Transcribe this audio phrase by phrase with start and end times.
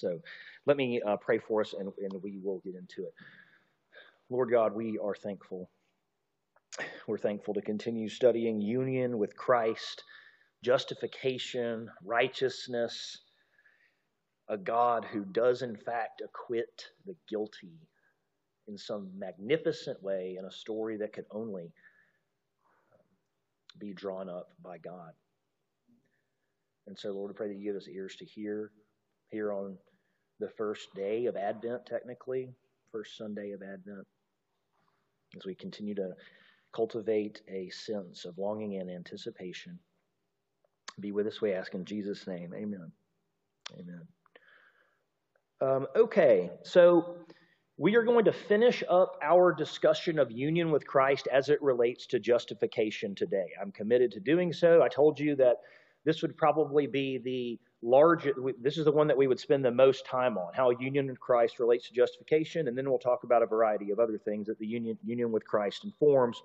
[0.00, 0.20] So
[0.66, 3.14] let me uh, pray for us and, and we will get into it.
[4.30, 5.68] Lord God, we are thankful.
[7.06, 10.04] We're thankful to continue studying union with Christ,
[10.64, 13.18] justification, righteousness,
[14.48, 17.78] a God who does, in fact, acquit the guilty
[18.68, 21.72] in some magnificent way in a story that could only
[23.78, 25.12] be drawn up by God.
[26.86, 28.70] And so, Lord, I pray that you give us ears to hear
[29.30, 29.76] here on
[30.40, 32.50] the first day of Advent, technically,
[32.90, 34.06] first Sunday of Advent,
[35.36, 36.10] as we continue to
[36.72, 39.78] cultivate a sense of longing and anticipation.
[40.98, 42.52] Be with us, we ask in Jesus' name.
[42.54, 42.90] Amen.
[43.74, 44.02] Amen.
[45.60, 47.16] Um, okay, so
[47.76, 52.06] we are going to finish up our discussion of union with Christ as it relates
[52.06, 53.46] to justification today.
[53.60, 54.82] I'm committed to doing so.
[54.82, 55.58] I told you that
[56.04, 59.70] this would probably be the largest, this is the one that we would spend the
[59.70, 63.42] most time on, how union with Christ relates to justification, and then we'll talk about
[63.42, 66.42] a variety of other things that the union, union with Christ informs.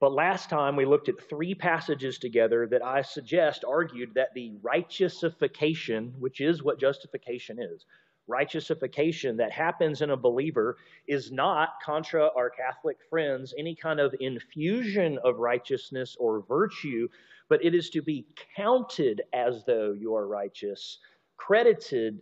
[0.00, 4.52] But last time we looked at three passages together that I suggest argued that the
[4.62, 7.86] righteousification, which is what justification is,
[8.28, 14.14] righteousification that happens in a believer is not, contra our Catholic friends, any kind of
[14.20, 17.08] infusion of righteousness or virtue,
[17.48, 20.98] but it is to be counted as though you are righteous,
[21.36, 22.20] credited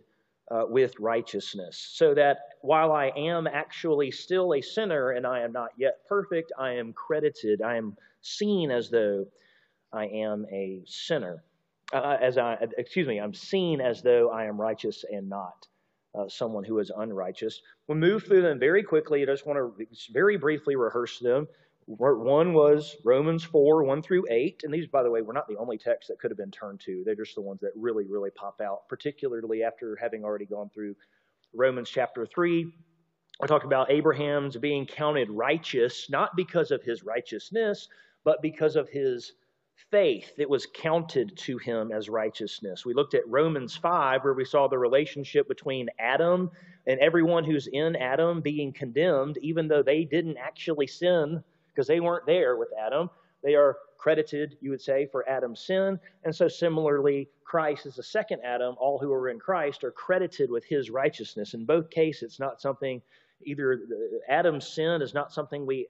[0.51, 5.53] uh, with righteousness, so that while I am actually still a sinner and I am
[5.53, 9.25] not yet perfect, I am credited, I am seen as though
[9.93, 11.43] I am a sinner.
[11.93, 15.67] Uh, as I, excuse me, I'm seen as though I am righteous and not
[16.15, 17.61] uh, someone who is unrighteous.
[17.87, 19.23] We'll move through them very quickly.
[19.23, 21.47] I just want to very briefly rehearse them.
[21.85, 24.61] One was Romans 4, 1 through 8.
[24.63, 26.79] And these, by the way, were not the only texts that could have been turned
[26.81, 27.03] to.
[27.05, 30.95] They're just the ones that really, really pop out, particularly after having already gone through
[31.53, 32.71] Romans chapter 3.
[33.41, 37.89] I talked about Abraham's being counted righteous, not because of his righteousness,
[38.23, 39.33] but because of his
[39.91, 40.31] faith.
[40.37, 42.85] It was counted to him as righteousness.
[42.85, 46.51] We looked at Romans 5, where we saw the relationship between Adam
[46.87, 51.99] and everyone who's in Adam being condemned, even though they didn't actually sin because they
[51.99, 53.09] weren't there with Adam.
[53.43, 55.99] They are credited, you would say, for Adam's sin.
[56.23, 58.75] And so, similarly, Christ is the second Adam.
[58.79, 61.53] All who are in Christ are credited with his righteousness.
[61.53, 63.01] In both cases, it's not something,
[63.43, 63.79] either
[64.27, 65.87] Adam's sin is not something we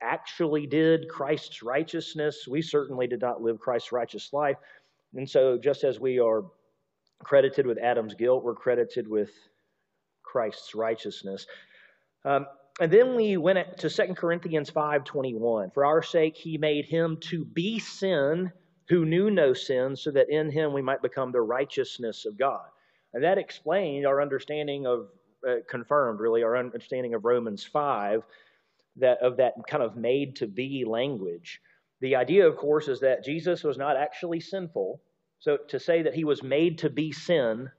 [0.00, 2.46] actually did, Christ's righteousness.
[2.48, 4.56] We certainly did not live Christ's righteous life.
[5.14, 6.44] And so, just as we are
[7.22, 9.30] credited with Adam's guilt, we're credited with
[10.22, 11.46] Christ's righteousness.
[12.24, 12.46] Um,
[12.80, 15.70] and then we went to 2 Corinthians 5:21.
[15.72, 18.50] For our sake he made him to be sin
[18.88, 22.66] who knew no sin, so that in him we might become the righteousness of God.
[23.14, 25.08] And that explained our understanding of,
[25.46, 28.24] uh, confirmed really, our understanding of Romans 5,
[28.96, 31.60] that of that kind of made to be language.
[32.00, 35.00] The idea, of course, is that Jesus was not actually sinful.
[35.38, 37.70] So to say that he was made to be sin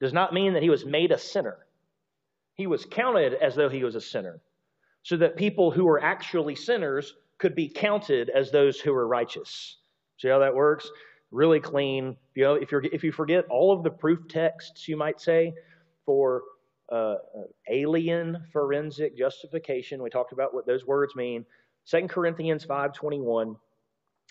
[0.00, 1.58] does not mean that he was made a sinner.
[2.54, 4.40] He was counted as though he was a sinner,
[5.02, 9.78] so that people who were actually sinners could be counted as those who were righteous.
[10.18, 10.88] See how that works?
[11.30, 12.16] Really clean.
[12.34, 15.54] You know, if you if you forget all of the proof texts, you might say,
[16.04, 16.42] for
[16.92, 17.16] uh,
[17.70, 20.02] alien forensic justification.
[20.02, 21.46] We talked about what those words mean.
[21.86, 23.56] 2 Corinthians 5:21,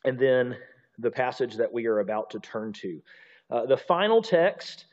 [0.05, 0.57] and then
[0.99, 3.01] the passage that we are about to turn to.
[3.49, 4.85] Uh, the final text,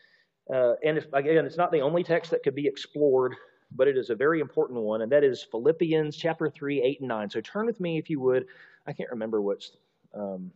[0.52, 3.36] uh, and if, again, it's not the only text that could be explored,
[3.72, 7.08] but it is a very important one, and that is Philippians chapter 3, 8, and
[7.08, 7.30] 9.
[7.30, 8.46] So turn with me, if you would.
[8.86, 9.72] I can't remember what's.
[10.14, 10.50] Um,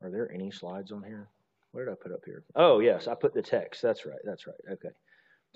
[0.00, 1.28] are there any slides on here?
[1.74, 2.44] What did I put up here?
[2.54, 3.82] Oh, yes, I put the text.
[3.82, 4.20] That's right.
[4.24, 4.54] That's right.
[4.74, 4.90] Okay.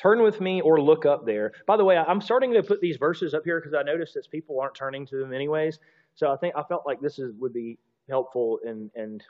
[0.03, 1.53] Turn with me or look up there.
[1.65, 4.29] By the way, I'm starting to put these verses up here because I noticed that
[4.29, 5.79] people aren't turning to them anyways.
[6.17, 7.79] So I think I felt like this is would be
[8.11, 9.23] helpful and and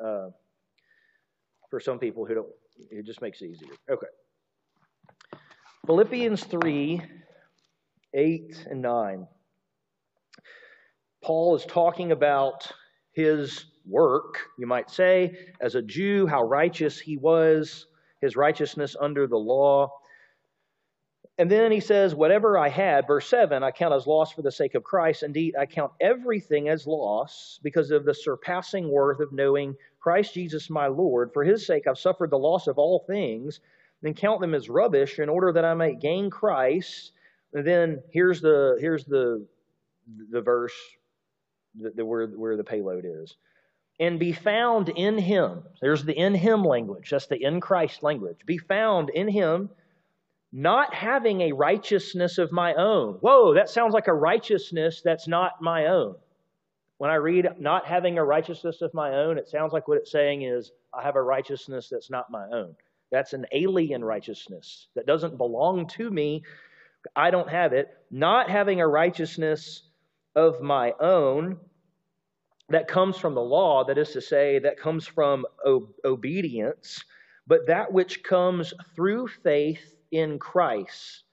[0.00, 0.28] uh,
[1.68, 2.48] for some people who don't,
[2.92, 3.72] it just makes it easier.
[3.90, 4.06] Okay.
[5.84, 7.02] Philippians 3,
[8.14, 9.26] 8 and 9.
[11.24, 12.70] Paul is talking about
[13.14, 17.86] his work, you might say, as a Jew, how righteous he was,
[18.20, 19.90] his righteousness under the law.
[21.38, 24.50] And then he says, Whatever I had, verse 7, I count as loss for the
[24.50, 25.22] sake of Christ.
[25.22, 30.70] Indeed, I count everything as loss because of the surpassing worth of knowing Christ Jesus
[30.70, 31.30] my Lord.
[31.34, 33.60] For his sake, I've suffered the loss of all things,
[34.02, 37.12] and count them as rubbish in order that I may gain Christ.
[37.52, 39.46] And then here's the, here's the,
[40.30, 40.74] the verse
[41.74, 43.36] the, where, where the payload is.
[43.98, 45.62] And be found in him.
[45.80, 47.10] There's the in him language.
[47.10, 48.38] That's the in Christ language.
[48.44, 49.70] Be found in him,
[50.52, 53.14] not having a righteousness of my own.
[53.14, 56.16] Whoa, that sounds like a righteousness that's not my own.
[56.98, 60.12] When I read not having a righteousness of my own, it sounds like what it's
[60.12, 62.74] saying is, I have a righteousness that's not my own.
[63.10, 66.42] That's an alien righteousness that doesn't belong to me.
[67.14, 67.88] I don't have it.
[68.10, 69.82] Not having a righteousness
[70.34, 71.58] of my own
[72.68, 75.46] that comes from the law, that is to say, that comes from
[76.04, 77.04] obedience,
[77.46, 81.24] but that which comes through faith in Christ,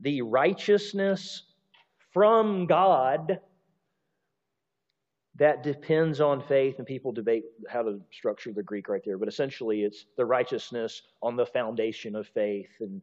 [0.00, 1.42] the righteousness
[2.12, 3.40] from God
[5.38, 9.28] that depends on faith, and people debate how to structure the Greek right there, but
[9.28, 13.02] essentially it's the righteousness on the foundation of faith and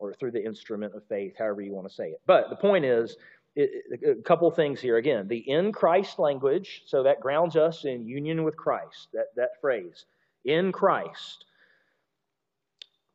[0.00, 2.20] or through the instrument of faith, however you want to say it.
[2.26, 3.16] But the point is,
[3.56, 4.96] it, a couple things here.
[4.96, 9.60] Again, the in Christ language, so that grounds us in union with Christ, that, that
[9.60, 10.04] phrase,
[10.44, 11.44] in Christ.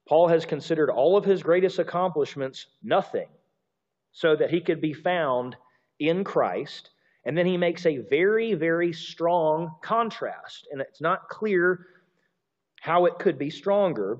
[0.07, 3.27] Paul has considered all of his greatest accomplishments nothing,
[4.11, 5.55] so that he could be found
[5.99, 6.89] in Christ.
[7.25, 10.67] And then he makes a very, very strong contrast.
[10.71, 11.87] And it's not clear
[12.81, 14.19] how it could be stronger.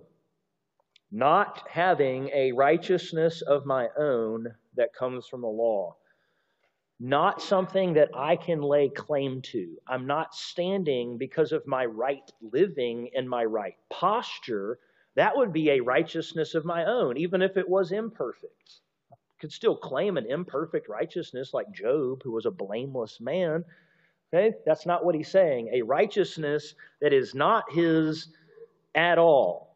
[1.11, 5.95] Not having a righteousness of my own that comes from the law
[6.99, 9.77] not something that I can lay claim to.
[9.87, 14.79] I'm not standing because of my right living and my right posture.
[15.15, 18.79] That would be a righteousness of my own, even if it was imperfect.
[19.11, 23.65] I could still claim an imperfect righteousness like Job, who was a blameless man.
[24.33, 24.55] Okay?
[24.65, 25.71] That's not what he's saying.
[25.73, 28.29] A righteousness that is not his
[28.93, 29.75] at all.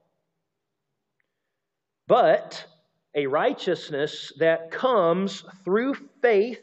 [2.08, 2.66] But
[3.14, 6.62] a righteousness that comes through faith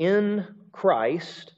[0.00, 1.52] in Christ,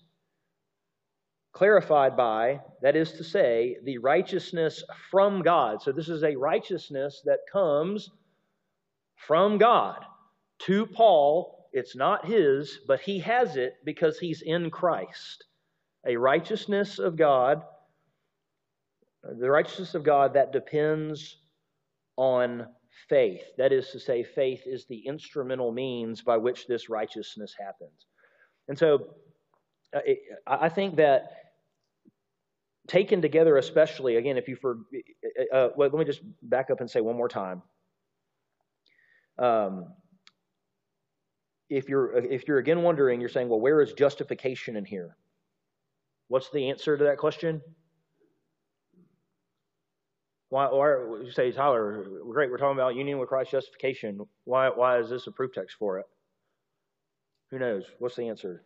[1.52, 5.80] clarified by, that is to say, the righteousness from God.
[5.80, 8.10] So this is a righteousness that comes
[9.28, 10.04] from God.
[10.62, 15.44] To Paul, it's not his, but he has it because he's in Christ.
[16.04, 17.62] A righteousness of God,
[19.22, 21.36] the righteousness of God that depends
[22.16, 22.66] on
[23.08, 23.44] faith.
[23.56, 28.06] That is to say, faith is the instrumental means by which this righteousness happens.
[28.68, 29.14] And so
[29.94, 30.00] uh,
[30.46, 31.32] I think that
[32.88, 34.78] taken together, especially, again, if you for,
[35.52, 37.62] uh, uh, well, let me just back up and say one more time.
[39.38, 39.86] Um,
[41.68, 45.16] if you're if you're again wondering, you're saying, well, where is justification in here?
[46.28, 47.62] What's the answer to that question?
[50.50, 54.20] Why, or you say, Tyler, great, we're talking about union with Christ justification.
[54.44, 56.06] Why, why is this a proof text for it?
[57.52, 57.84] Who knows?
[57.98, 58.62] What's the answer?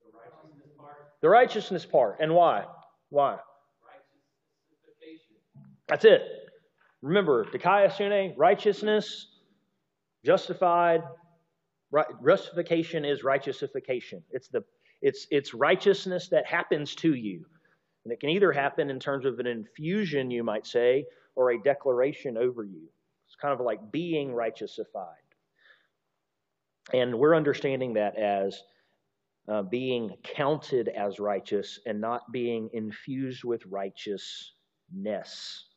[0.00, 0.96] The righteousness part.
[1.20, 2.16] The righteousness part.
[2.20, 2.66] And why?
[3.08, 3.38] Why?
[5.88, 6.22] That's it.
[7.02, 9.26] Remember, dikaiosune, righteousness,
[10.24, 11.00] justified.
[11.90, 14.22] Right, justification is righteousification.
[14.30, 14.62] It's the
[15.02, 17.44] it's it's righteousness that happens to you.
[18.04, 21.60] And it can either happen in terms of an infusion, you might say, or a
[21.60, 22.88] declaration over you
[23.36, 25.14] kind of like being righteousified.
[26.92, 28.62] And we're understanding that as
[29.48, 34.54] uh, being counted as righteous and not being infused with righteousness,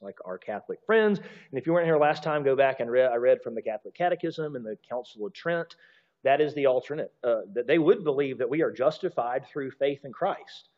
[0.01, 1.19] like our Catholic friends.
[1.19, 3.11] And if you weren't here last time, go back and read.
[3.11, 5.75] I read from the Catholic Catechism and the Council of Trent.
[6.23, 7.11] That is the alternate.
[7.23, 10.69] Uh, that they would believe that we are justified through faith in Christ.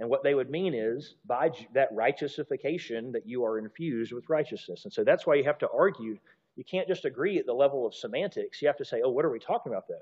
[0.00, 4.84] And what they would mean is by that righteousification that you are infused with righteousness.
[4.84, 6.18] And so that's why you have to argue.
[6.56, 8.60] You can't just agree at the level of semantics.
[8.60, 9.94] You have to say, oh, what are we talking about though?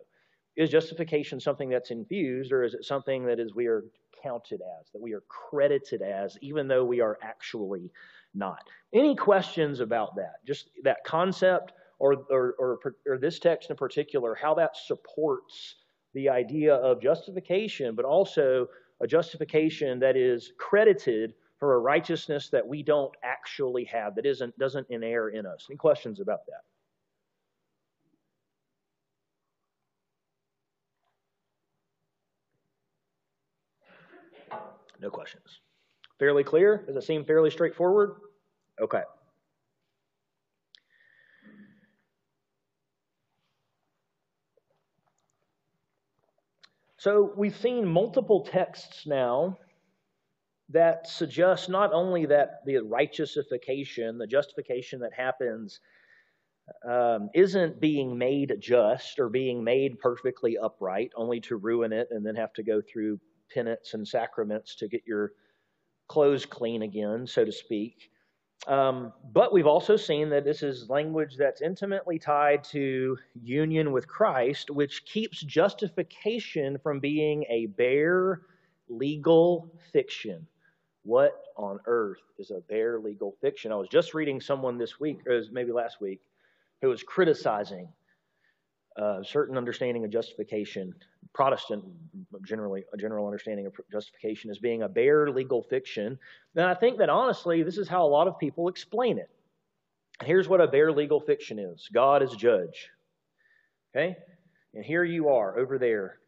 [0.56, 3.84] Is justification something that's infused or is it something that is we are
[4.22, 7.90] counted as, that we are credited as, even though we are actually
[8.34, 8.62] not?
[8.94, 10.44] Any questions about that?
[10.46, 15.76] Just that concept or, or, or, or this text in particular, how that supports
[16.14, 18.68] the idea of justification, but also
[19.02, 24.56] a justification that is credited for a righteousness that we don't actually have, that isn't,
[24.58, 25.66] doesn't inhere in us.
[25.68, 26.62] Any questions about that?
[35.00, 35.60] No questions.
[36.20, 36.84] Fairly clear?
[36.86, 38.14] Does it seem fairly straightforward?
[38.80, 39.02] Okay.
[47.02, 49.58] So we've seen multiple texts now
[50.68, 55.80] that suggest not only that the righteousification, the justification that happens
[56.88, 62.24] um, isn't being made just or being made perfectly upright, only to ruin it and
[62.24, 63.18] then have to go through
[63.52, 65.32] penance and sacraments to get your
[66.06, 68.11] clothes clean again, so to speak.
[68.68, 74.06] Um, but we've also seen that this is language that's intimately tied to union with
[74.06, 78.42] Christ, which keeps justification from being a bare
[78.88, 80.46] legal fiction.
[81.02, 83.72] What on earth is a bare legal fiction?
[83.72, 86.20] I was just reading someone this week, or maybe last week,
[86.80, 87.88] who was criticizing
[88.96, 90.94] uh, certain understanding of justification,
[91.32, 91.84] Protestant
[92.44, 96.18] generally a general understanding of justification as being a bare legal fiction.
[96.56, 99.30] And I think that honestly, this is how a lot of people explain it.
[100.22, 102.90] Here's what a bare legal fiction is: God is judge.
[103.94, 104.16] Okay,
[104.74, 106.18] and here you are over there,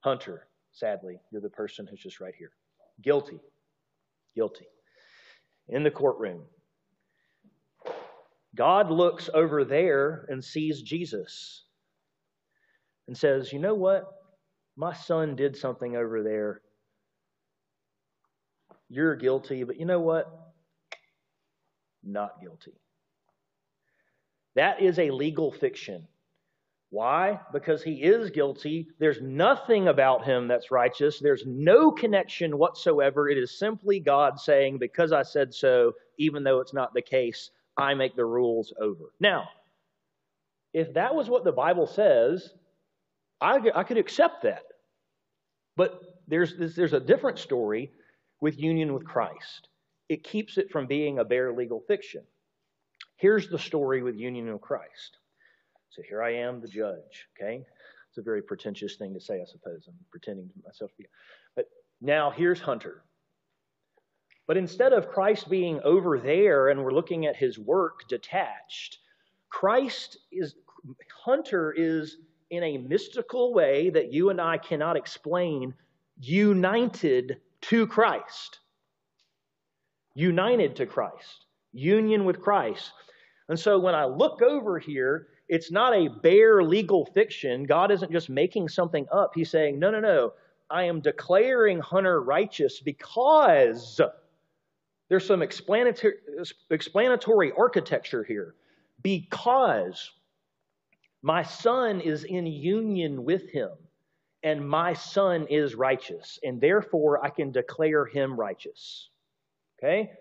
[0.00, 0.46] Hunter.
[0.72, 2.52] Sadly, you're the person who's just right here,
[3.02, 3.40] guilty,
[4.34, 4.66] guilty,
[5.68, 6.42] in the courtroom.
[8.54, 11.64] God looks over there and sees Jesus
[13.08, 14.06] and says, You know what?
[14.76, 16.60] My son did something over there.
[18.88, 20.30] You're guilty, but you know what?
[22.04, 22.74] Not guilty.
[24.54, 26.06] That is a legal fiction.
[26.90, 27.38] Why?
[27.52, 28.88] Because he is guilty.
[28.98, 31.18] There's nothing about him that's righteous.
[31.18, 33.28] There's no connection whatsoever.
[33.28, 37.50] It is simply God saying, Because I said so, even though it's not the case,
[37.76, 39.12] I make the rules over.
[39.20, 39.48] Now,
[40.72, 42.54] if that was what the Bible says,
[43.40, 44.64] I, I could accept that.
[45.76, 47.92] But there's, there's a different story
[48.40, 49.68] with union with Christ.
[50.08, 52.22] It keeps it from being a bare legal fiction.
[53.16, 55.18] Here's the story with union with Christ.
[55.90, 57.64] So here I am, the judge, okay?
[58.08, 59.84] It's a very pretentious thing to say, I suppose.
[59.88, 61.08] I'm pretending to myself to be.
[61.56, 61.66] But
[62.00, 63.02] now here's Hunter.
[64.46, 68.98] But instead of Christ being over there and we're looking at his work detached,
[69.50, 70.54] Christ is,
[71.24, 72.16] Hunter is
[72.50, 75.74] in a mystical way that you and I cannot explain,
[76.20, 78.60] united to Christ.
[80.14, 81.44] United to Christ.
[81.72, 82.92] Union with Christ.
[83.48, 87.64] And so when I look over here, it's not a bare legal fiction.
[87.64, 89.32] God isn't just making something up.
[89.34, 90.32] He's saying, no, no, no.
[90.70, 94.00] I am declaring Hunter righteous because
[95.08, 96.14] there's some explanatory,
[96.70, 98.54] explanatory architecture here.
[99.02, 100.10] Because
[101.22, 103.70] my son is in union with him,
[104.42, 109.10] and my son is righteous, and therefore I can declare him righteous.
[109.78, 110.12] Okay?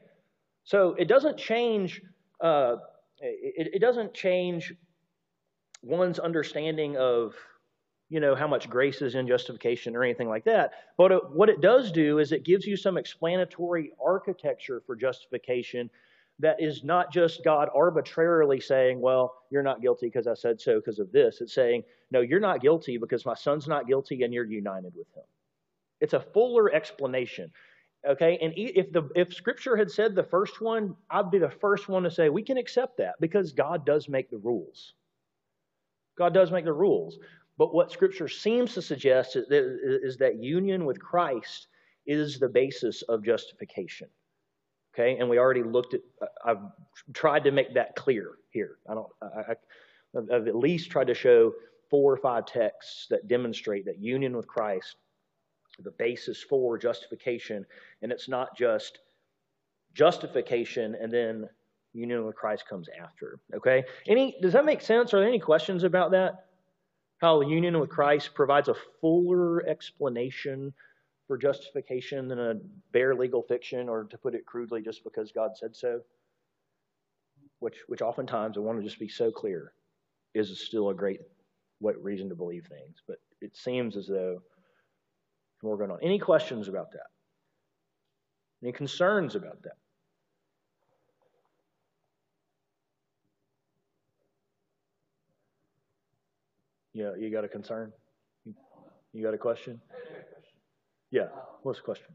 [0.63, 2.01] So it doesn't change.
[2.41, 2.77] Uh,
[3.19, 4.73] it, it doesn't change
[5.81, 7.35] one's understanding of
[8.09, 11.49] you know how much grace is in justification or anything like that but it, what
[11.49, 15.89] it does do is it gives you some explanatory architecture for justification
[16.39, 20.75] that is not just God arbitrarily saying, well, you're not guilty because I said so
[20.79, 21.41] because of this.
[21.41, 25.07] It's saying, no, you're not guilty because my son's not guilty and you're united with
[25.15, 25.23] him.
[25.99, 27.51] It's a fuller explanation.
[28.07, 31.89] Okay, and if the if Scripture had said the first one, I'd be the first
[31.89, 34.93] one to say we can accept that because God does make the rules.
[36.17, 37.17] God does make the rules.
[37.57, 41.67] But what Scripture seems to suggest is that union with Christ
[42.05, 44.07] is the basis of justification.
[44.97, 46.01] Okay, and we already looked at.
[46.21, 48.77] Uh, I've tried to make that clear here.
[48.89, 49.07] I don't.
[49.21, 49.55] I,
[50.17, 51.53] I've at least tried to show
[51.89, 54.95] four or five texts that demonstrate that union with Christ,
[55.83, 57.65] the basis for justification,
[58.01, 58.99] and it's not just
[59.93, 61.47] justification and then
[61.93, 63.39] union with Christ comes after.
[63.55, 65.13] Okay, any does that make sense?
[65.13, 66.45] Are there any questions about that?
[67.19, 70.73] How union with Christ provides a fuller explanation
[71.27, 72.55] for justification than a
[72.93, 76.01] bare legal fiction, or to put it crudely, just because God said so.
[77.59, 79.73] Which, which oftentimes, I want to just be so clear,
[80.33, 81.19] is still a great
[81.79, 83.01] what reason to believe things.
[83.07, 84.41] But it seems as though
[85.61, 85.99] we're going on.
[86.01, 87.07] Any questions about that?
[88.63, 89.77] Any concerns about that?
[96.93, 97.91] Yeah, you got a concern?
[99.13, 99.79] You got a question?
[101.11, 101.23] Yeah.
[101.23, 101.29] Um,
[101.63, 102.07] What's the question?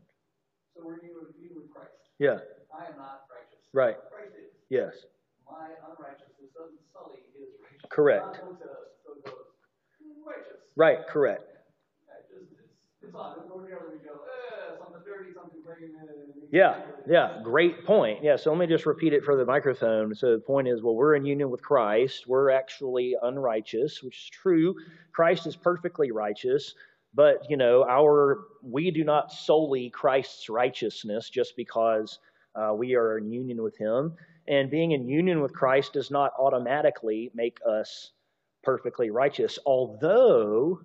[0.76, 1.90] So we're new with Christ.
[2.18, 2.38] Yeah.
[2.72, 3.64] I am not righteous.
[3.72, 3.96] Right.
[4.10, 4.50] Christ is.
[4.70, 4.92] Yes.
[5.48, 7.90] My unrighteousness doesn't sully his righteousness.
[7.90, 8.40] Correct.
[8.40, 9.36] God looks at us, so goes,
[10.24, 10.60] righteous.
[10.76, 11.44] Right, correct.
[11.44, 12.72] Just, it's,
[13.02, 13.36] it's on.
[13.52, 14.16] Ordinarily we go,
[14.78, 15.92] something dirty, something clean.
[16.50, 18.22] Yeah, yeah, great point.
[18.22, 20.14] Yeah, so let me just repeat it for the microphone.
[20.14, 22.26] So the point is, well, we're in union with Christ.
[22.26, 24.74] We're actually unrighteous, which is true.
[25.12, 26.74] Christ is perfectly righteous.
[27.14, 32.18] But, you know, our we do not solely Christ's righteousness just because
[32.54, 34.14] uh, we are in union with him.
[34.48, 38.12] And being in union with Christ does not automatically make us
[38.62, 40.80] perfectly righteous, although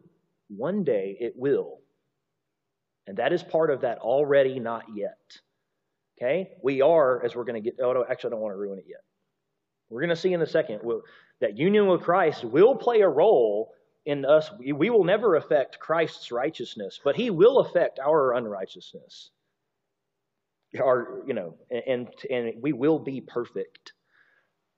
[0.49, 1.79] one day it will.
[3.07, 5.17] And that is part of that already, not yet.
[6.17, 6.49] Okay?
[6.61, 8.79] We are, as we're going to get, oh, no, actually, I don't want to ruin
[8.79, 9.01] it yet.
[9.89, 10.81] We're going to see in a second
[11.39, 13.71] that union with Christ will play a role
[14.07, 14.49] in us.
[14.59, 19.29] We will never affect Christ's righteousness, but he will affect our unrighteousness.
[20.81, 23.93] Our, you know, and, and we will be perfect,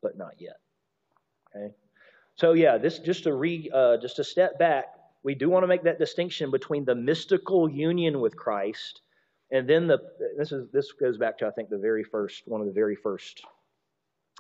[0.02, 0.58] but not yet.
[1.56, 1.74] Okay?
[2.36, 4.86] So yeah, this just to re uh, just to step back,
[5.24, 9.02] we do want to make that distinction between the mystical union with Christ
[9.52, 10.00] and then the
[10.38, 12.96] this is this goes back to I think the very first one of the very
[12.96, 13.42] first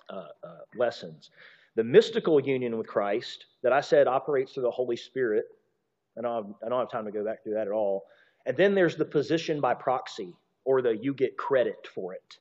[0.10, 1.31] uh, uh, lessons.
[1.79, 5.45] The mystical union with Christ that I said operates through the Holy Spirit.
[6.17, 8.03] I don't, have, I don't have time to go back through that at all.
[8.45, 12.38] And then there's the position by proxy, or the you get credit for it.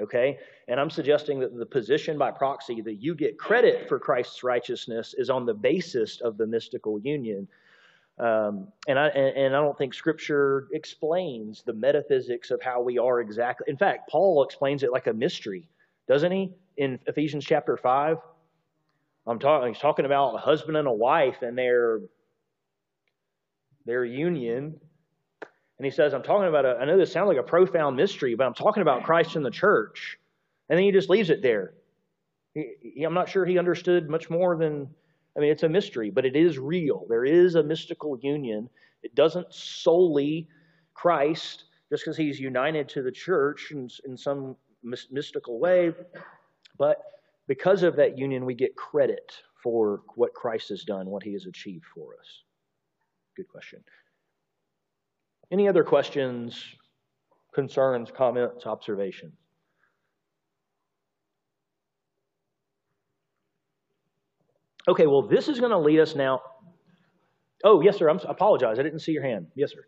[0.00, 0.38] Okay?
[0.68, 5.12] And I'm suggesting that the position by proxy, that you get credit for Christ's righteousness,
[5.18, 7.48] is on the basis of the mystical union.
[8.20, 12.96] Um, and, I, and, and I don't think Scripture explains the metaphysics of how we
[12.96, 13.64] are exactly.
[13.68, 15.68] In fact, Paul explains it like a mystery,
[16.06, 16.52] doesn't he?
[16.76, 18.18] In Ephesians chapter 5.
[19.28, 22.00] I'm talking, he's talking about a husband and a wife and their,
[23.84, 24.80] their union.
[25.78, 28.34] And he says, I'm talking about a, I know this sounds like a profound mystery,
[28.34, 30.18] but I'm talking about Christ in the church.
[30.68, 31.74] And then he just leaves it there.
[32.54, 34.88] He, he, I'm not sure he understood much more than,
[35.36, 37.04] I mean, it's a mystery, but it is real.
[37.08, 38.70] There is a mystical union.
[39.02, 40.48] It doesn't solely
[40.94, 45.92] Christ, just because he's united to the church in, in some mystical way,
[46.78, 47.17] but
[47.48, 51.46] because of that union, we get credit for what Christ has done, what he has
[51.46, 52.42] achieved for us.
[53.36, 53.82] Good question.
[55.50, 56.62] Any other questions,
[57.54, 59.32] concerns, comments, observations?
[64.86, 66.40] Okay, well, this is going to lead us now.
[67.64, 68.08] Oh, yes, sir.
[68.08, 68.78] I'm, I apologize.
[68.78, 69.46] I didn't see your hand.
[69.54, 69.84] Yes, sir.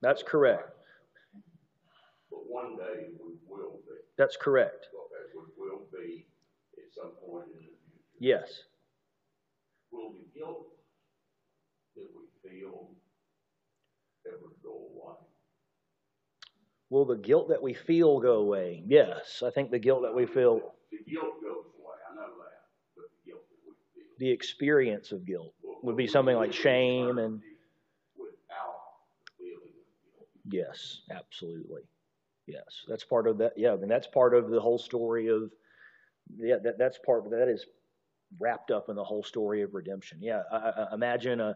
[0.00, 0.77] That's correct
[2.48, 3.94] one day we will be.
[4.16, 4.86] That's correct.
[4.94, 6.26] Okay, we will be
[6.76, 8.02] at some point in the future.
[8.18, 8.64] Yes.
[9.90, 10.66] Will the guilt
[11.96, 12.90] that we feel
[14.26, 15.16] ever go away?
[16.90, 18.82] Will the guilt that we feel go away?
[18.86, 20.74] Yes, I think the guilt that we feel.
[20.90, 21.96] The guilt goes away.
[22.10, 22.62] I know that,
[22.96, 24.10] but the guilt that we feel.
[24.18, 27.42] The experience of guilt would be something like shame and.
[30.50, 31.82] Yes, absolutely.
[32.48, 33.52] Yes, that's part of that.
[33.56, 35.50] Yeah, I mean that's part of the whole story of.
[36.36, 37.66] Yeah, that, that's part that is
[38.38, 40.18] wrapped up in the whole story of redemption.
[40.20, 41.54] Yeah, I, I imagine a,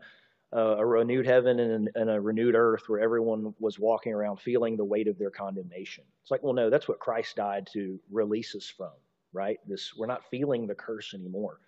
[0.53, 4.85] a renewed heaven and, and, a renewed earth where everyone was walking around feeling the
[4.85, 6.05] weight of their condemnation.
[6.23, 8.93] It's like, well, no, that's what Christ died to release us from,
[9.33, 9.59] right?
[9.67, 11.59] This we're not feeling the curse anymore.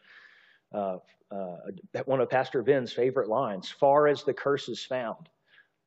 [0.73, 0.99] Uh,
[1.31, 1.57] uh,
[2.05, 5.29] one of Pastor Ben's favorite lines: "Far as the curse is found,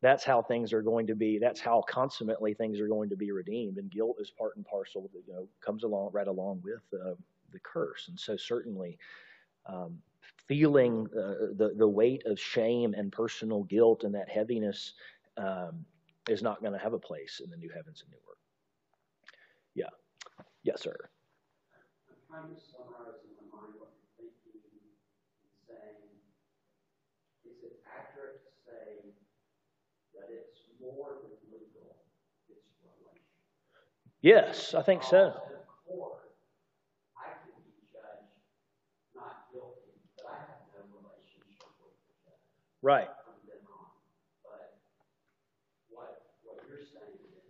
[0.02, 1.40] that's how things are going to be.
[1.40, 3.78] That's how consummately things are going to be redeemed.
[3.78, 7.16] And guilt is part and parcel that you know comes along right along with uh,
[7.52, 8.08] the curse.
[8.10, 8.98] And so certainly,
[9.68, 9.98] um,
[10.48, 14.94] feeling uh, the the weight of shame and personal guilt and that heaviness
[15.38, 15.86] um,
[16.30, 18.38] is not going to have a place in the new heavens and new earth.
[19.76, 19.90] Yeah.
[20.64, 20.96] Yes, sir.
[22.10, 26.04] I'm trying to summarize in my mind what you're thinking and saying.
[27.46, 29.16] Is it accurate to say
[30.14, 31.96] that it's more than legal,
[32.50, 33.22] it's relational.
[34.22, 35.34] Yes, I think so.
[35.88, 36.20] Court,
[37.18, 38.34] I can be judged
[39.16, 42.42] not guilty, but I have no relationship with the judge.
[42.82, 43.08] Right.
[43.26, 43.90] From then on.
[44.44, 44.78] But
[45.90, 47.48] what, what you're saying is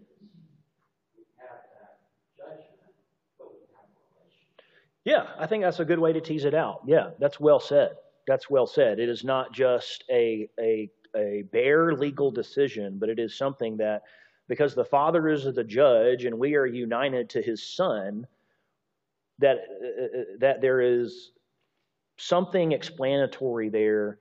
[1.17, 2.03] we have that
[2.37, 2.93] judgment,
[3.39, 4.63] but we have a relationship.
[5.03, 6.81] Yeah, I think that's a good way to tease it out.
[6.85, 7.97] Yeah, that's well said.
[8.27, 8.99] That's well said.
[8.99, 14.03] It is not just a, a a bare legal decision, but it is something that,
[14.47, 18.27] because the Father is the judge and we are united to His Son,
[19.39, 21.31] that uh, that there is
[22.17, 24.19] something explanatory there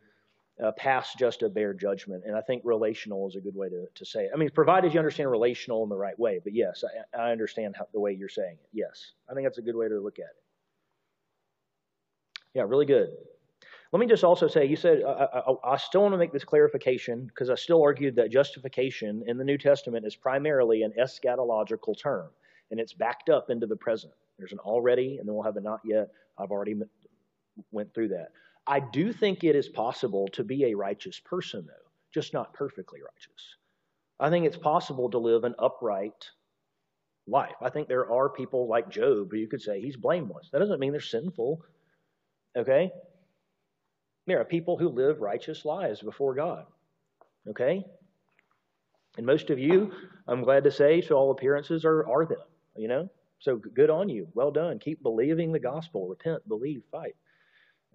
[0.62, 2.24] uh, past just a bare judgment.
[2.26, 4.30] And I think relational is a good way to, to say it.
[4.34, 6.40] I mean, provided you understand relational in the right way.
[6.42, 8.68] But yes, I, I understand how, the way you're saying it.
[8.72, 10.42] Yes, I think that's a good way to look at it.
[12.54, 13.10] Yeah, really good.
[13.96, 16.44] Let me just also say, you said, I, I, I still want to make this
[16.44, 21.98] clarification because I still argued that justification in the New Testament is primarily an eschatological
[21.98, 22.28] term,
[22.70, 24.12] and it's backed up into the present.
[24.38, 26.10] There's an already, and then we'll have a not yet.
[26.36, 26.74] I've already
[27.72, 28.32] went through that.
[28.66, 33.00] I do think it is possible to be a righteous person, though, just not perfectly
[33.00, 33.56] righteous.
[34.20, 36.32] I think it's possible to live an upright
[37.26, 37.56] life.
[37.62, 40.50] I think there are people like Job who you could say he's blameless.
[40.52, 41.62] That doesn't mean they're sinful.
[42.54, 42.90] Okay?
[44.26, 46.66] There are people who live righteous lives before God.
[47.48, 47.84] Okay?
[49.16, 49.92] And most of you,
[50.26, 52.38] I'm glad to say, to all appearances, are, are them.
[52.76, 53.08] You know?
[53.38, 54.28] So good on you.
[54.34, 54.78] Well done.
[54.78, 56.08] Keep believing the gospel.
[56.08, 57.14] Repent, believe, fight.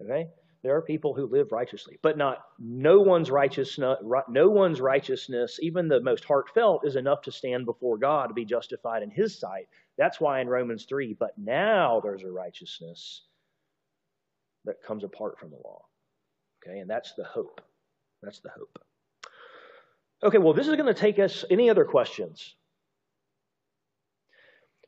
[0.00, 0.28] Okay?
[0.62, 3.98] There are people who live righteously, but not no one's righteousness.
[4.28, 8.44] No one's righteousness, even the most heartfelt, is enough to stand before God to be
[8.44, 9.68] justified in His sight.
[9.98, 13.22] That's why in Romans three, but now there's a righteousness
[14.64, 15.82] that comes apart from the law.
[16.64, 17.60] Okay, and that's the hope.
[18.22, 18.78] That's the hope.
[20.22, 21.44] Okay, well, this is going to take us.
[21.50, 22.54] Any other questions?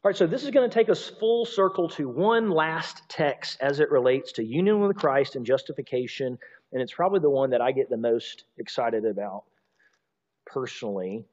[0.04, 3.56] All right, so this is going to take us full circle to one last text
[3.60, 6.38] as it relates to union with Christ and justification,
[6.72, 9.44] and it's probably the one that I get the most excited about
[10.46, 11.24] personally.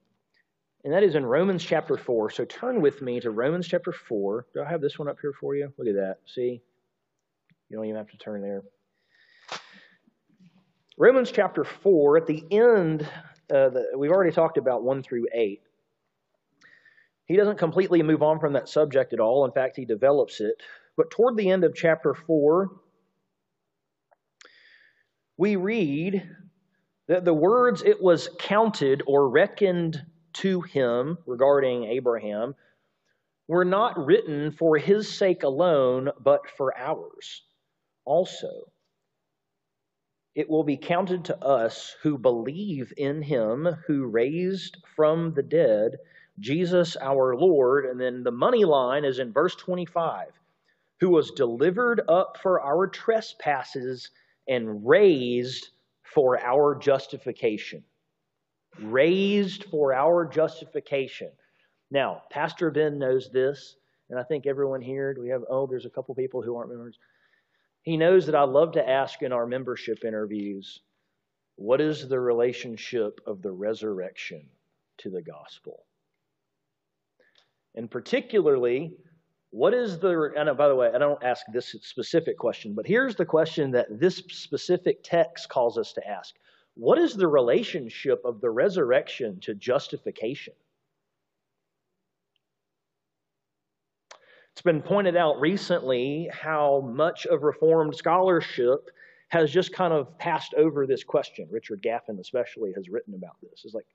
[0.84, 2.32] And that is in Romans chapter 4.
[2.32, 4.47] So turn with me to Romans chapter 4.
[4.54, 5.71] Do I have this one up here for you?
[5.77, 6.17] Look at that.
[6.25, 6.62] See?
[7.69, 8.63] You don't even have to turn there.
[10.97, 13.04] Romans chapter 4, at the end,
[13.54, 15.62] uh, the, we've already talked about 1 through 8.
[17.25, 19.45] He doesn't completely move on from that subject at all.
[19.45, 20.56] In fact, he develops it.
[20.97, 22.71] But toward the end of chapter 4,
[25.38, 26.23] we read
[27.08, 32.54] that the words it was counted or reckoned to him regarding Abraham
[33.47, 37.43] were not written for his sake alone, but for ours
[38.06, 38.71] also.
[40.34, 45.98] It will be counted to us who believe in him who raised from the dead
[46.39, 47.86] Jesus our Lord.
[47.86, 50.30] And then the money line is in verse 25
[51.02, 54.12] who was delivered up for our trespasses
[54.48, 55.70] and raised
[56.04, 57.84] for our justification.
[58.80, 61.32] Raised for our justification.
[61.89, 63.76] Now, Pastor Ben knows this,
[64.10, 66.70] and I think everyone here, do we have, oh, there's a couple people who aren't
[66.70, 66.98] members.
[67.84, 70.82] He knows that I love to ask in our membership interviews,
[71.56, 74.48] what is the relationship of the resurrection
[75.00, 75.86] to the gospel?
[77.76, 78.94] And particularly,
[79.52, 83.15] what is the, and by the way, I don't ask this specific question, but here's
[83.15, 86.36] the question that this specific text calls us to ask
[86.76, 90.54] What is the relationship of the resurrection to justification?
[94.54, 98.90] It's been pointed out recently how much of Reformed scholarship
[99.30, 101.48] has just kind of passed over this question.
[101.50, 103.62] Richard Gaffin, especially, has written about this.
[103.64, 103.88] It's like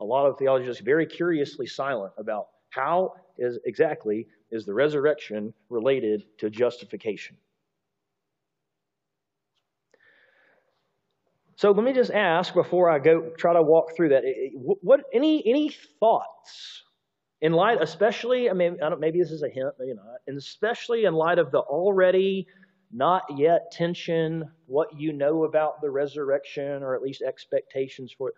[0.00, 6.24] a lot of theologians very curiously silent about how is exactly is the resurrection related
[6.38, 7.36] to justification?
[11.56, 14.24] So let me just ask before I go try to walk through that.
[14.24, 15.70] Eh, eh, what any any
[16.00, 16.82] thoughts
[17.42, 18.48] in light, especially?
[18.48, 21.38] I mean, I don't, maybe this is a hint, maybe not, and especially in light
[21.38, 22.46] of the already
[22.90, 28.34] not yet tension, what you know about the resurrection, or at least expectations for it.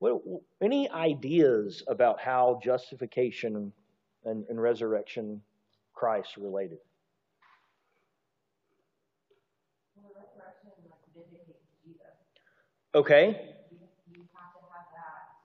[0.00, 0.20] What,
[0.62, 3.72] any ideas about how justification
[4.24, 5.42] and, and resurrection
[5.94, 6.78] Christ related?
[12.94, 13.54] Okay.
[14.08, 15.44] You have to have that.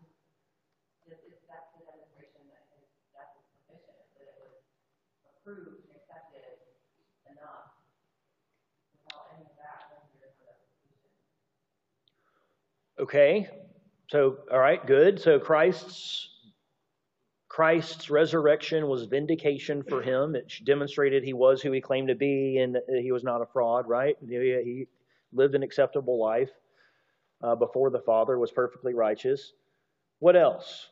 [1.04, 4.64] This is, that's the demonstration that his death is sufficient, that it was
[5.28, 6.56] approved, accepted,
[7.28, 7.76] enough.
[8.96, 11.12] Without any of that, then there's no justification.
[13.04, 13.50] Okay.
[14.10, 15.20] So, all right, good.
[15.20, 16.30] So Christ's
[17.50, 20.36] Christ's resurrection was vindication for him.
[20.36, 23.90] It demonstrated he was who he claimed to be, and he was not a fraud.
[23.90, 24.16] Right?
[24.26, 24.88] He
[25.34, 26.52] lived an acceptable life
[27.44, 28.40] uh, before the Father.
[28.40, 29.52] Was perfectly righteous.
[30.20, 30.88] What else?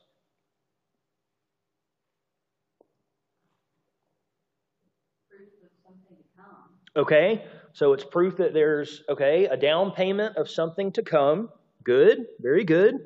[6.93, 11.49] Okay, so it's proof that there's okay a down payment of something to come.
[11.83, 12.99] Good, very good.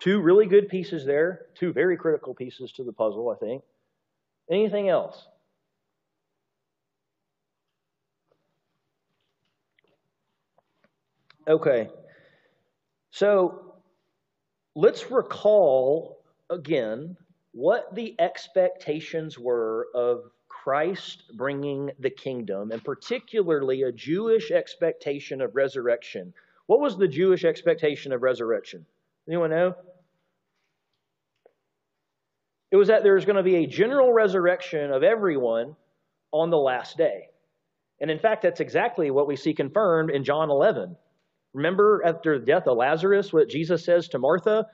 [0.00, 3.62] Two really good pieces there, two very critical pieces to the puzzle, I think.
[4.50, 5.26] Anything else?
[11.46, 11.88] Okay.
[13.10, 13.74] So
[14.74, 16.18] let's recall
[16.50, 17.16] again
[17.52, 25.56] what the expectations were of Christ bringing the kingdom, and particularly a Jewish expectation of
[25.56, 26.32] resurrection.
[26.72, 28.86] What was the Jewish expectation of resurrection?
[29.28, 29.74] Anyone know?
[32.70, 35.76] It was that there was going to be a general resurrection of everyone
[36.32, 37.28] on the last day.
[38.00, 40.96] And in fact, that's exactly what we see confirmed in John 11.
[41.52, 44.66] Remember after the death of Lazarus, what Jesus says to Martha?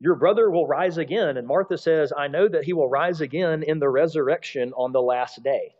[0.00, 1.36] Your brother will rise again.
[1.36, 5.02] And Martha says, I know that he will rise again in the resurrection on the
[5.02, 5.74] last day.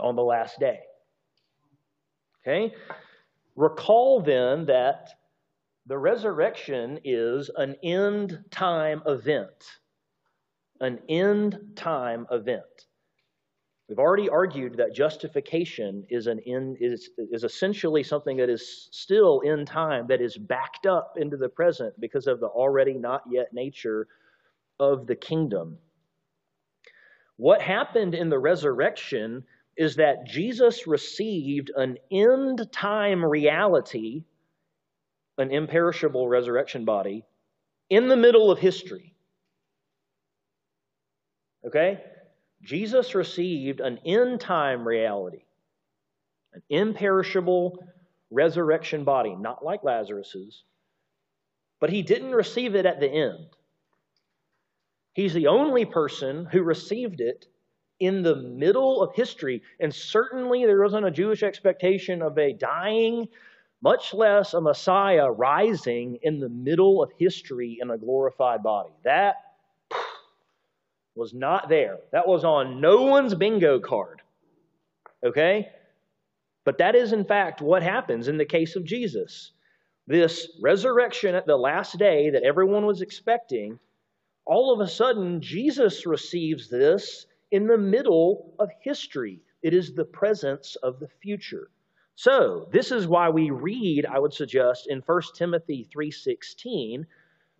[0.00, 0.80] On the last day.
[2.42, 2.74] Okay?
[3.56, 5.10] Recall then that
[5.86, 9.64] the resurrection is an end time event.
[10.80, 12.86] An end time event.
[13.88, 19.40] We've already argued that justification is an in, is, is essentially something that is still
[19.40, 23.52] in time, that is backed up into the present because of the already not yet
[23.52, 24.08] nature
[24.80, 25.78] of the kingdom.
[27.36, 29.44] What happened in the resurrection
[29.76, 34.24] is that Jesus received an end time reality,
[35.38, 37.24] an imperishable resurrection body,
[37.90, 39.14] in the middle of history.
[41.66, 42.00] Okay?
[42.62, 45.44] Jesus received an end time reality,
[46.54, 47.84] an imperishable
[48.30, 50.64] resurrection body, not like Lazarus's,
[51.80, 53.48] but he didn't receive it at the end.
[55.12, 57.46] He's the only person who received it
[57.98, 59.62] in the middle of history.
[59.80, 63.28] And certainly there wasn't a Jewish expectation of a dying,
[63.82, 68.92] much less a Messiah rising in the middle of history in a glorified body.
[69.04, 69.36] That
[71.14, 71.98] was not there.
[72.12, 74.20] That was on no one's bingo card.
[75.24, 75.68] Okay?
[76.64, 79.52] But that is, in fact, what happens in the case of Jesus.
[80.06, 83.78] This resurrection at the last day that everyone was expecting,
[84.44, 89.40] all of a sudden, Jesus receives this in the middle of history.
[89.62, 91.70] It is the presence of the future.
[92.14, 97.04] So, this is why we read, I would suggest, in 1 Timothy 3:16,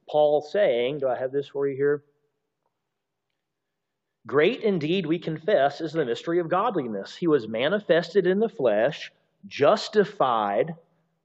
[0.09, 2.05] Paul saying, do I have this for you here?
[4.27, 7.15] Great indeed, we confess, is the mystery of godliness.
[7.15, 9.13] He was manifested in the flesh,
[9.47, 10.75] justified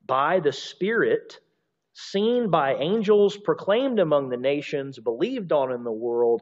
[0.06, 1.39] by the Spirit,
[1.93, 6.41] seen by angels, proclaimed among the nations, believed on in the world,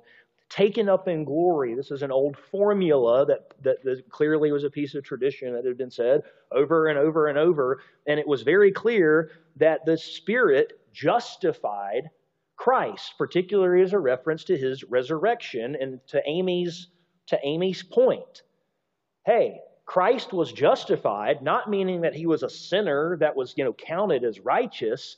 [0.50, 1.76] taken up in glory.
[1.76, 5.66] This is an old formula that, that, that, clearly was a piece of tradition that
[5.66, 7.82] had been said over and over and over.
[8.08, 12.10] And it was very clear that the Spirit justified
[12.56, 16.88] Christ, particularly as a reference to his resurrection and to Amy's,
[17.28, 18.42] to Amy's point.
[19.26, 23.74] Hey, Christ was justified, not meaning that he was a sinner that was, you know,
[23.74, 25.18] counted as righteous.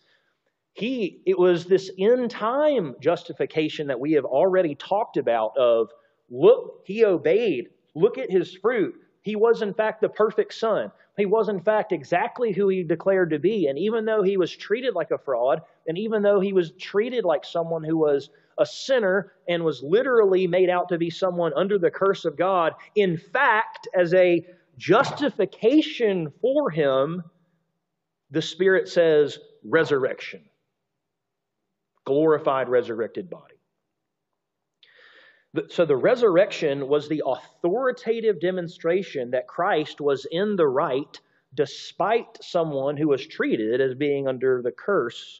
[0.73, 5.89] He it was this in time justification that we have already talked about of
[6.29, 7.69] look, he obeyed.
[7.93, 8.95] Look at his fruit.
[9.21, 10.91] He was, in fact, the perfect son.
[11.17, 13.67] He was, in fact, exactly who he declared to be.
[13.67, 17.25] And even though he was treated like a fraud, and even though he was treated
[17.25, 21.77] like someone who was a sinner and was literally made out to be someone under
[21.77, 24.45] the curse of God, in fact, as a
[24.77, 27.23] justification for him,
[28.31, 30.41] the Spirit says resurrection,
[32.11, 33.55] glorified, resurrected body.
[35.69, 41.19] So the resurrection was the authoritative demonstration that Christ was in the right
[41.53, 45.39] despite someone who was treated as being under the curse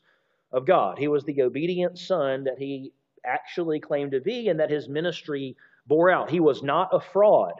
[0.53, 0.97] of God.
[0.97, 2.93] He was the obedient son that he
[3.25, 5.57] actually claimed to be and that his ministry
[5.87, 6.31] bore out.
[6.31, 7.53] He was not a fraud,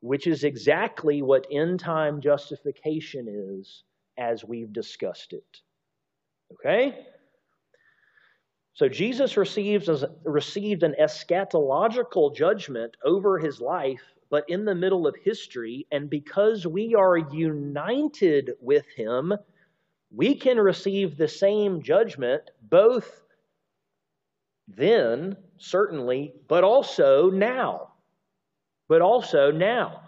[0.00, 3.84] which is exactly what end time justification is
[4.16, 5.60] as we've discussed it.
[6.54, 7.06] Okay?
[8.78, 9.90] So Jesus receives,
[10.22, 15.84] received an eschatological judgment over his life, but in the middle of history.
[15.90, 19.34] And because we are united with him,
[20.12, 23.24] we can receive the same judgment both
[24.68, 27.94] then, certainly, but also now.
[28.86, 30.02] But also now.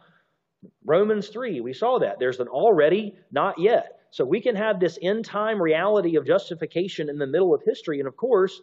[0.85, 2.21] Romans 3, we saw that.
[2.21, 4.00] There's an already, not yet.
[4.11, 8.01] So we can have this end time reality of justification in the middle of history.
[8.01, 8.61] And of course,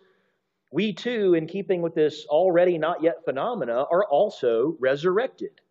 [0.72, 5.62] we too, in keeping with this already not yet phenomena, are also resurrected.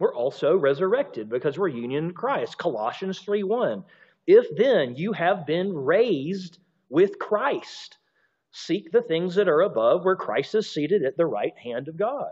[0.00, 2.58] We're also resurrected because we're union in Christ.
[2.58, 3.84] Colossians 3 1.
[4.26, 7.98] If then you have been raised with Christ,
[8.50, 11.96] seek the things that are above where Christ is seated at the right hand of
[11.96, 12.30] God.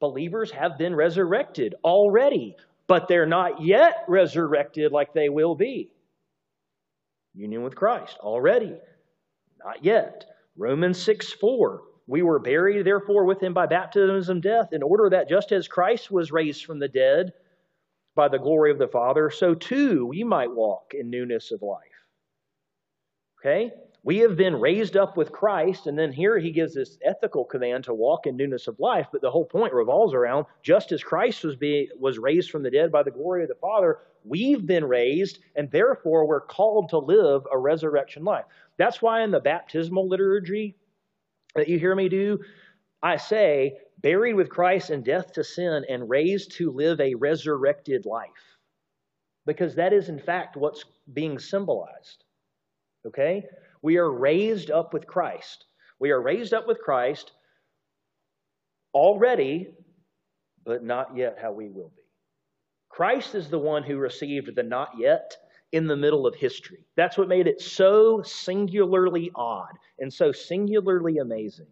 [0.00, 2.56] Believers have been resurrected already
[2.88, 5.90] but they're not yet resurrected like they will be.
[7.34, 8.74] Union with Christ already,
[9.64, 10.24] not yet.
[10.56, 11.82] Romans 6 4.
[12.08, 15.68] We were buried, therefore, with him by baptism and death, in order that just as
[15.68, 17.32] Christ was raised from the dead
[18.16, 21.84] by the glory of the Father, so too we might walk in newness of life.
[23.40, 23.70] Okay?
[24.04, 27.84] We have been raised up with Christ, and then here he gives this ethical command
[27.84, 29.08] to walk in newness of life.
[29.10, 32.70] But the whole point revolves around just as Christ was being was raised from the
[32.70, 36.98] dead by the glory of the Father, we've been raised, and therefore we're called to
[36.98, 38.44] live a resurrection life.
[38.76, 40.76] That's why in the baptismal liturgy
[41.54, 42.38] that you hear me do,
[43.02, 48.06] I say, buried with Christ in death to sin and raised to live a resurrected
[48.06, 48.28] life.
[49.44, 52.24] Because that is, in fact, what's being symbolized.
[53.06, 53.44] Okay?
[53.82, 55.64] We are raised up with Christ.
[55.98, 57.32] We are raised up with Christ
[58.94, 59.74] already,
[60.64, 62.02] but not yet how we will be.
[62.88, 65.36] Christ is the one who received the not yet
[65.72, 66.86] in the middle of history.
[66.96, 71.66] That's what made it so singularly odd and so singularly amazing.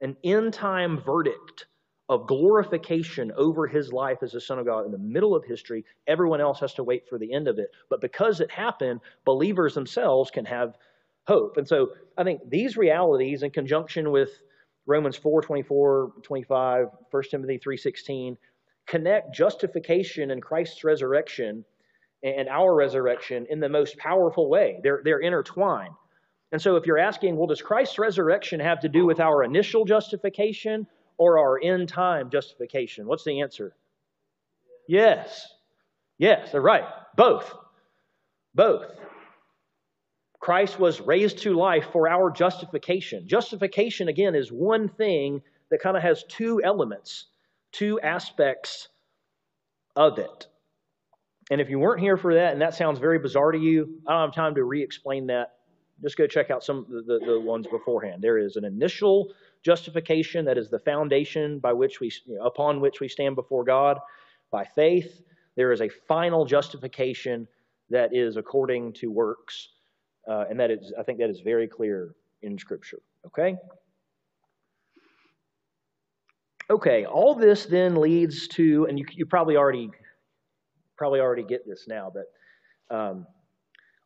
[0.00, 1.66] An end time verdict
[2.14, 5.84] of glorification over his life as the Son of God in the middle of history.
[6.06, 7.70] Everyone else has to wait for the end of it.
[7.90, 10.76] But because it happened, believers themselves can have
[11.26, 11.56] hope.
[11.56, 14.30] And so I think these realities, in conjunction with
[14.86, 18.36] Romans 4 24, 25, 1 Timothy 3 16,
[18.86, 21.64] connect justification and Christ's resurrection
[22.22, 24.78] and our resurrection in the most powerful way.
[24.82, 25.94] They're, they're intertwined.
[26.52, 29.84] And so, if you're asking, well, does Christ's resurrection have to do with our initial
[29.84, 30.86] justification
[31.18, 33.06] or our end time justification?
[33.06, 33.74] What's the answer?
[34.88, 35.46] Yes.
[36.18, 36.84] Yes, they're right.
[37.16, 37.52] Both.
[38.54, 38.86] Both.
[40.40, 43.26] Christ was raised to life for our justification.
[43.26, 47.26] Justification, again, is one thing that kind of has two elements,
[47.72, 48.88] two aspects
[49.96, 50.46] of it.
[51.50, 54.12] And if you weren't here for that and that sounds very bizarre to you, I
[54.12, 55.52] don't have time to re explain that.
[56.02, 58.20] Just go check out some of the, the, the, ones beforehand.
[58.20, 59.32] There is an initial
[59.64, 63.64] justification that is the foundation by which we, you know, upon which we stand before
[63.64, 63.98] God
[64.50, 65.22] by faith.
[65.56, 67.48] There is a final justification
[67.90, 69.68] that is according to works
[70.28, 73.00] uh, and that is, I think that is very clear in Scripture.
[73.26, 73.56] Okay?
[76.70, 79.90] Okay, all this then leads to, and you, you probably already
[80.96, 83.26] probably already get this now, but um,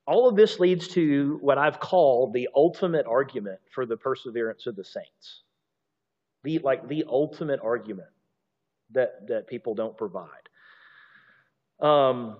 [0.06, 4.74] all of this leads to what I've called the ultimate argument for the perseverance of
[4.74, 5.42] the saints.
[6.44, 8.10] The like the ultimate argument
[8.92, 10.48] that that people don't provide.
[11.80, 12.36] Um,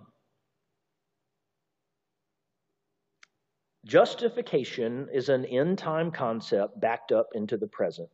[3.88, 8.11] Justification is an end time concept backed up into the present.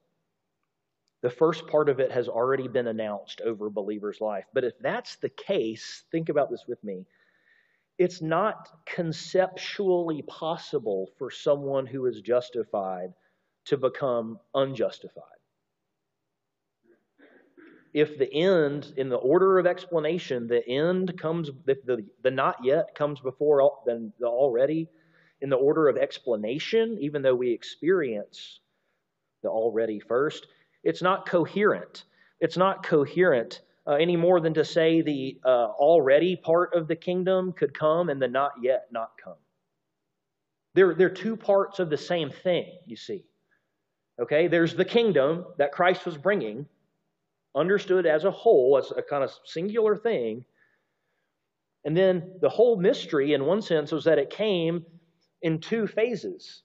[1.23, 4.45] The first part of it has already been announced over a believer's life.
[4.53, 7.07] But if that's the case, think about this with me.
[7.99, 13.13] It's not conceptually possible for someone who is justified
[13.65, 15.34] to become unjustified.
[17.95, 22.57] If the end, in the order of explanation, the end comes, the, the, the not
[22.65, 24.89] yet comes before then the already,
[25.41, 28.59] in the order of explanation, even though we experience
[29.43, 30.49] the already first,
[30.83, 32.05] it's not coherent.
[32.41, 36.97] It's not coherent uh, any more than to say the uh, already part of the
[36.97, 39.35] kingdom could come and the not yet not come.
[40.75, 43.25] They're, they're two parts of the same thing, you see.
[44.21, 46.67] Okay, there's the kingdom that Christ was bringing,
[47.55, 50.45] understood as a whole, as a kind of singular thing.
[51.85, 54.87] And then the whole mystery, in one sense, was that it came
[55.43, 56.63] in two phases.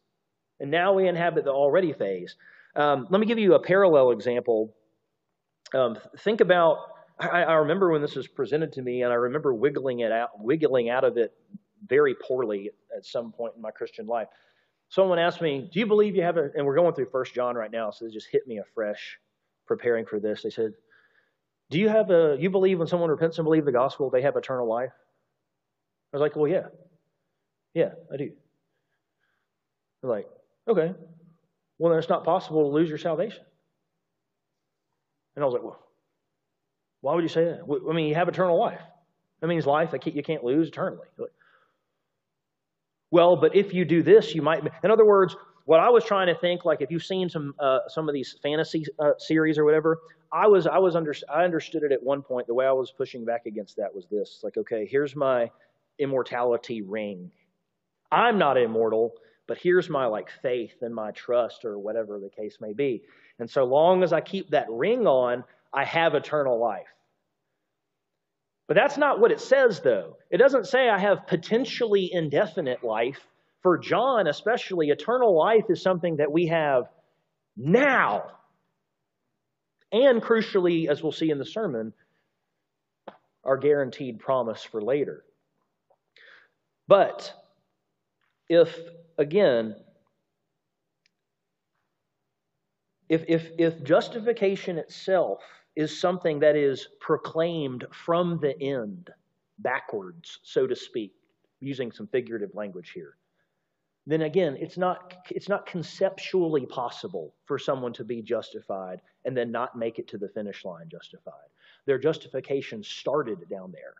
[0.59, 2.35] And now we inhabit the already phase.
[2.75, 4.75] Um, let me give you a parallel example.
[5.73, 6.77] Um, think about,
[7.19, 10.29] I, I, remember when this was presented to me, and I remember wiggling it out,
[10.39, 11.33] wiggling out of it
[11.85, 14.27] very poorly at some point in my Christian life.
[14.89, 17.55] Someone asked me, "Do you believe you have a?" And we're going through First John
[17.55, 19.19] right now, so it just hit me afresh,
[19.69, 20.43] preparing for this.
[20.43, 20.73] They said,
[21.69, 22.35] "Do you have a?
[22.37, 24.91] You believe when someone repents and believe the gospel, they have eternal life?"
[26.11, 26.67] I was like, "Well, yeah,
[27.73, 28.31] yeah, I do."
[30.01, 30.27] They're like,
[30.67, 30.93] okay,
[31.77, 33.43] well, then it's not possible to lose your salvation.
[35.35, 35.79] And I was like, well,
[37.01, 37.61] why would you say that?
[37.89, 38.81] I mean, you have eternal life.
[39.41, 41.07] That means life that you can't lose eternally.
[43.11, 44.63] Well, but if you do this, you might.
[44.83, 45.35] In other words,
[45.69, 48.35] what I was trying to think, like if you've seen some uh, some of these
[48.41, 49.99] fantasy uh, series or whatever,
[50.31, 52.47] I was I was under I understood it at one point.
[52.47, 55.51] The way I was pushing back against that was this: like, okay, here's my
[55.99, 57.31] immortality ring.
[58.11, 59.13] I'm not immortal
[59.49, 63.01] but here's my like faith and my trust or whatever the case may be.
[63.39, 65.43] And so long as I keep that ring on,
[65.73, 66.85] I have eternal life.
[68.67, 70.17] But that's not what it says, though.
[70.29, 73.25] It doesn't say I have potentially indefinite life
[73.61, 76.85] for John, especially, eternal life is something that we have
[77.57, 78.23] now.
[79.91, 81.93] And crucially, as we'll see in the sermon,
[83.43, 85.23] our guaranteed promise for later.
[86.87, 87.33] But
[88.47, 88.75] if,
[89.17, 89.75] again,
[93.09, 95.43] if, if, if justification itself
[95.75, 99.09] is something that is proclaimed from the end,
[99.59, 101.13] backwards, so to speak,
[101.59, 103.18] using some figurative language here,
[104.07, 109.51] then again, it's not, it's not conceptually possible for someone to be justified and then
[109.51, 111.33] not make it to the finish line justified.
[111.85, 113.93] Their justification started down there.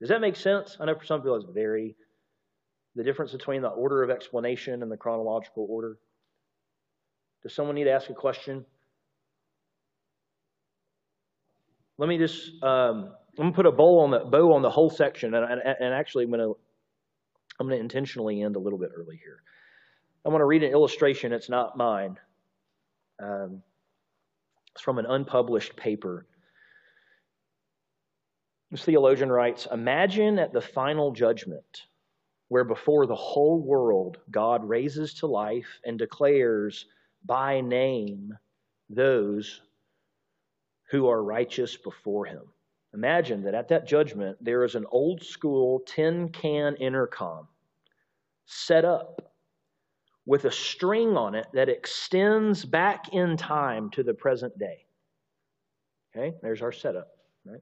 [0.00, 0.76] Does that make sense?
[0.80, 1.96] I know for some people it's very,
[2.94, 5.98] the difference between the order of explanation and the chronological order.
[7.42, 8.64] Does someone need to ask a question?
[11.96, 14.70] Let me just, um, I'm going to put a bow on the bow on the
[14.70, 16.56] whole section, and, and, and actually, I'm going to
[17.58, 19.42] I'm going to intentionally end a little bit early here.
[20.24, 21.32] I want to read an illustration.
[21.32, 22.18] It's not mine.
[23.22, 23.62] Um,
[24.74, 26.26] it's from an unpublished paper.
[28.70, 31.82] This theologian writes Imagine at the final judgment,
[32.48, 36.86] where before the whole world God raises to life and declares
[37.24, 38.36] by name
[38.90, 39.60] those
[40.90, 42.42] who are righteous before him.
[42.94, 47.48] Imagine that at that judgment, there is an old school tin can intercom
[48.46, 49.32] set up
[50.26, 54.86] with a string on it that extends back in time to the present day.
[56.16, 57.08] Okay, there's our setup.
[57.44, 57.60] Right?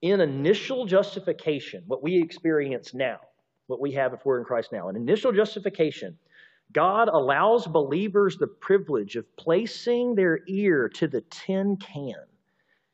[0.00, 3.20] In initial justification, what we experience now,
[3.66, 6.16] what we have if we're in Christ now, in initial justification,
[6.72, 12.14] God allows believers the privilege of placing their ear to the tin can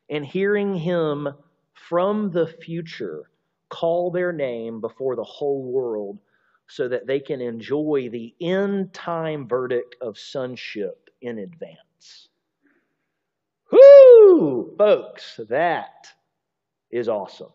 [0.09, 1.29] and hearing Him
[1.73, 3.31] from the future
[3.69, 6.19] call their name before the whole world
[6.69, 12.29] so that they can enjoy the end time verdict of sonship in advance.
[13.71, 14.75] Whoo!
[14.77, 16.09] Folks, that
[16.91, 17.53] is awesome.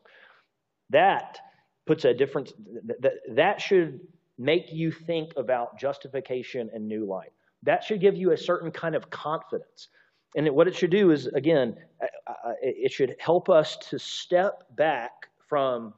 [0.90, 1.40] That
[1.86, 2.54] puts a difference,
[3.00, 4.02] that, that should
[4.38, 7.32] make you think about justification and new life.
[7.64, 9.90] That should give you a certain kind of confidence.
[10.36, 14.64] And what it should do is, again, uh, uh, it should help us to step
[14.76, 15.12] back
[15.50, 15.94] from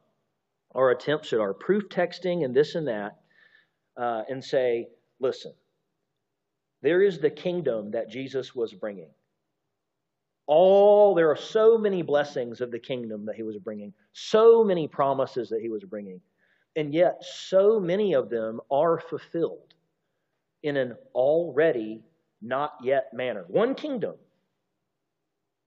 [0.74, 3.18] our attempts at our proof texting and this and that
[3.96, 4.88] uh, and say,
[5.20, 5.54] listen,
[6.82, 9.10] there is the kingdom that Jesus was bringing.
[10.48, 14.88] All there are so many blessings of the kingdom that he was bringing, so many
[14.88, 16.20] promises that he was bringing,
[16.76, 19.74] and yet so many of them are fulfilled
[20.64, 22.04] in an already
[22.44, 23.46] not yet manner.
[23.48, 24.16] One kingdom,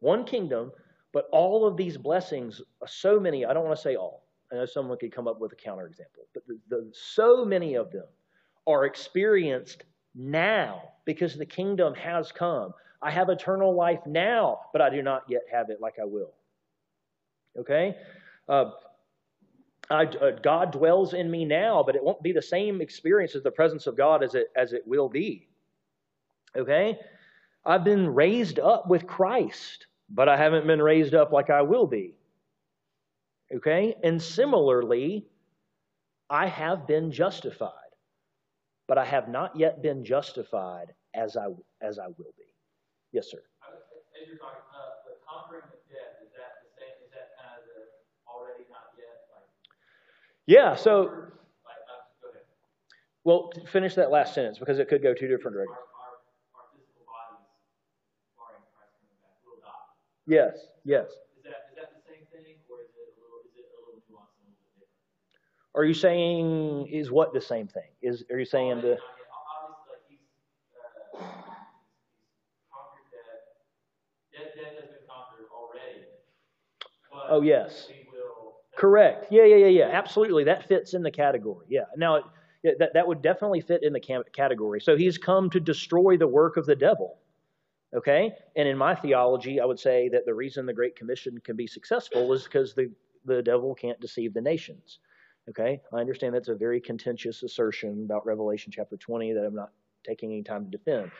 [0.00, 0.70] one kingdom,
[1.12, 4.24] but all of these blessings, so many, I don't want to say all.
[4.52, 7.90] I know someone could come up with a counterexample, but the, the, so many of
[7.90, 8.04] them
[8.66, 12.72] are experienced now because the kingdom has come.
[13.02, 16.32] I have eternal life now, but I do not yet have it like I will.
[17.58, 17.96] Okay?
[18.48, 18.70] Uh,
[19.90, 23.42] I, uh, God dwells in me now, but it won't be the same experience as
[23.42, 25.48] the presence of God as it, as it will be.
[26.56, 26.98] Okay?
[27.64, 31.86] I've been raised up with Christ, but I haven't been raised up like I will
[31.86, 32.14] be.
[33.54, 33.96] Okay?
[34.02, 35.26] And similarly,
[36.28, 37.70] I have been justified,
[38.88, 41.46] but I have not yet been justified as I,
[41.80, 42.44] as I will be.
[43.12, 43.38] Yes, sir.
[44.20, 47.52] As you're talking, uh, the conquering of death, is that the same, is that kind
[47.60, 47.84] of the
[48.26, 49.28] already not yet?
[49.30, 49.44] Like,
[50.46, 51.04] Yeah, so,
[51.64, 52.40] like, uh,
[53.24, 55.78] well, finish that last sentence because it could go two different directions.
[55.78, 56.16] our,
[56.60, 57.44] our physical bodies,
[58.40, 59.88] barring Christ coming back, will die.
[60.26, 61.06] Yes, yes.
[61.06, 63.78] Is that, is that the same thing, or is it a little, is it a
[63.78, 64.90] little nuanced, a little bit different?
[65.74, 67.90] Are you saying, is what the same thing?
[68.02, 68.98] Is Are you saying the.
[77.28, 77.88] Oh, yes.
[78.76, 79.26] Correct.
[79.30, 79.88] Yeah, yeah, yeah, yeah.
[79.92, 80.44] Absolutely.
[80.44, 81.66] That fits in the category.
[81.68, 81.84] Yeah.
[81.96, 82.22] Now,
[82.62, 84.80] that, that would definitely fit in the category.
[84.80, 87.18] So he's come to destroy the work of the devil.
[87.94, 88.32] Okay?
[88.56, 91.66] And in my theology, I would say that the reason the Great Commission can be
[91.66, 92.90] successful is because the,
[93.24, 94.98] the devil can't deceive the nations.
[95.48, 95.80] Okay?
[95.92, 99.70] I understand that's a very contentious assertion about Revelation chapter 20 that I'm not
[100.04, 101.10] taking any time to defend.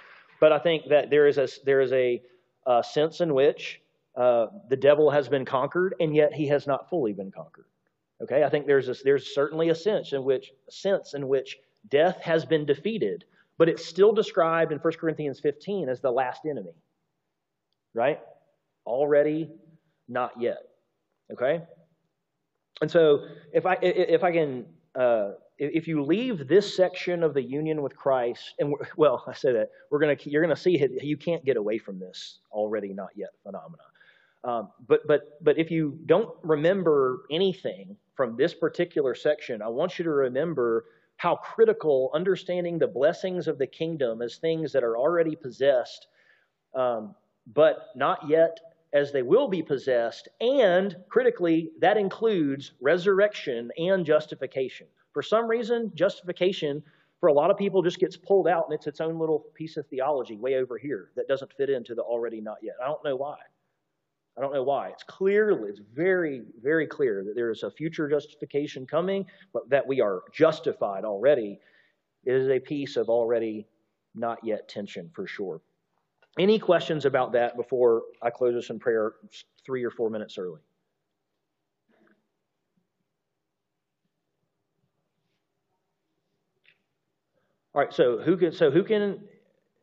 [0.41, 2.23] But I think that there is a, there is a,
[2.67, 3.81] a sense in which
[4.17, 7.67] uh, the devil has been conquered, and yet he has not fully been conquered.
[8.23, 11.59] Okay, I think there's a, there's certainly a sense in which a sense in which
[11.89, 13.25] death has been defeated,
[13.59, 16.75] but it's still described in 1 Corinthians 15 as the last enemy.
[17.95, 18.21] Right?
[18.87, 19.51] Already,
[20.09, 20.59] not yet.
[21.33, 21.63] Okay?
[22.81, 27.43] And so if I if I can uh, if you leave this section of the
[27.43, 31.17] union with Christ, and well, I say that we're gonna you're gonna see it, you
[31.17, 33.83] can't get away from this already not yet phenomena.
[34.45, 39.99] Um, but but but if you don't remember anything from this particular section, I want
[39.99, 40.85] you to remember
[41.17, 46.09] how critical understanding the blessings of the kingdom as things that are already possessed,
[46.75, 47.15] um,
[47.55, 48.59] but not yet
[48.93, 54.87] as they will be possessed, and critically, that includes resurrection and justification.
[55.13, 56.83] For some reason, justification
[57.21, 59.77] for a lot of people just gets pulled out and it's its own little piece
[59.77, 62.75] of theology way over here that doesn't fit into the already not yet.
[62.83, 63.37] I don't know why.
[64.37, 64.89] I don't know why.
[64.89, 69.87] It's clearly, it's very, very clear that there is a future justification coming, but that
[69.87, 71.59] we are justified already
[72.27, 73.67] is a piece of already
[74.15, 75.61] not yet tension for sure.
[76.39, 79.15] Any questions about that before I close us in prayer
[79.65, 80.61] three or four minutes early?
[87.75, 89.21] All right, so who can so who can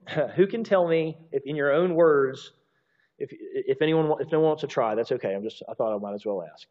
[0.36, 2.51] who can tell me if in your own words
[3.18, 5.34] if if anyone if no one wants to try, that's okay.
[5.36, 6.68] I'm just I thought I might as well ask.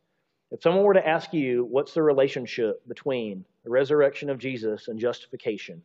[0.51, 4.99] If someone were to ask you what's the relationship between the resurrection of Jesus and
[4.99, 5.82] justification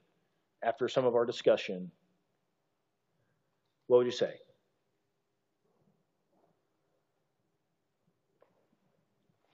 [0.64, 1.92] after some of our discussion,
[3.88, 4.36] what would you say?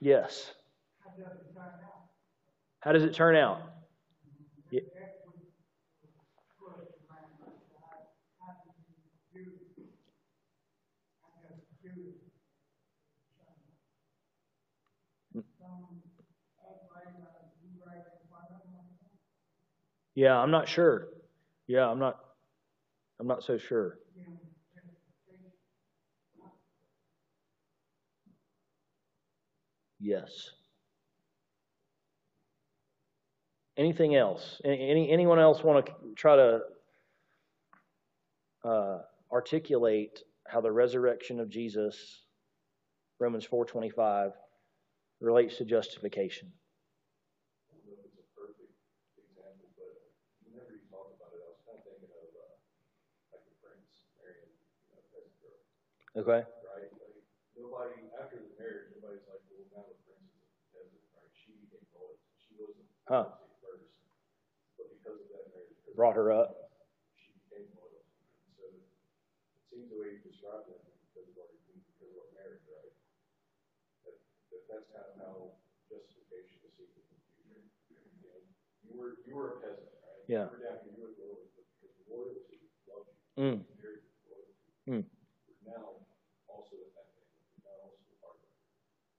[0.00, 0.54] Yes.
[2.80, 3.62] How does it turn out?
[4.70, 4.80] Yeah.
[20.14, 21.08] Yeah, I'm not sure.
[21.66, 22.18] Yeah, I'm not
[23.20, 23.98] I'm not so sure.
[29.98, 30.50] Yes.
[33.76, 34.60] Anything else?
[34.64, 36.60] Any anyone else want to try to
[38.64, 38.98] uh,
[39.32, 42.22] articulate how the resurrection of Jesus,
[43.18, 44.32] Romans four twenty five,
[45.20, 46.52] relates to justification?
[56.14, 56.46] Okay.
[56.46, 56.90] Right?
[56.94, 57.18] Like
[57.58, 61.30] nobody after the marriage, nobody's like, well, now the prince is a peasant, right?
[61.34, 62.14] She became royal.
[62.38, 63.34] She wasn't Huh.
[63.58, 63.90] first,
[64.78, 66.70] but because of that marriage, Brought her up.
[67.18, 68.02] she became royal.
[68.54, 68.86] So it
[69.70, 72.94] seems the way you describe that because of our because of our marriage, right?
[74.06, 74.14] That,
[74.54, 75.34] that that's kind of how
[75.90, 76.94] justification is seen
[77.50, 78.06] in the future.
[78.22, 78.38] You, know,
[78.86, 80.22] you were you were a peasant, right?
[80.30, 80.46] Yeah.
[80.46, 83.58] You were down here, you were royal, but because royalty loved you, Mm.
[84.86, 85.04] Mm.
[85.66, 86.06] Now
[86.46, 87.26] also in that thing,
[87.64, 88.52] now also a part of it.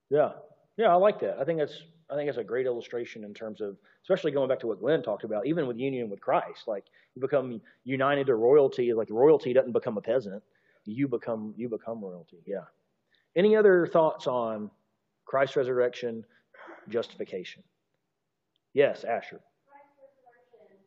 [0.10, 0.32] Yeah,
[0.78, 1.38] yeah, I like that.
[1.40, 4.60] I think that's I think that's a great illustration in terms of, especially going back
[4.60, 6.68] to what Glenn talked about, even with union with Christ.
[6.68, 6.86] Like
[7.16, 8.94] you become united to royalty.
[8.94, 10.44] Like royalty doesn't become a peasant.
[10.86, 12.44] You become you become royalty.
[12.46, 12.66] Yeah.
[13.36, 14.70] Any other thoughts on
[15.26, 16.24] Christ's resurrection,
[16.90, 17.64] justification?
[18.74, 19.42] Yes, Asher.
[19.66, 20.78] Christ's resurrection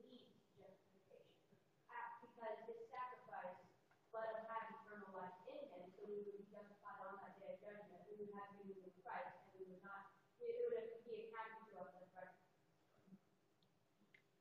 [0.00, 1.50] leads to justification.
[1.90, 3.58] Uh, Because his sacrifice
[4.14, 7.50] let us have eternal life in him, so we would be justified on that day
[7.52, 8.00] of judgment.
[8.10, 10.08] We would have union with Christ, and we would not,
[10.40, 12.38] it it would be accounted to us as Christ.